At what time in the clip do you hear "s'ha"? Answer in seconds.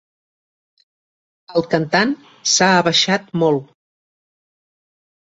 2.55-2.73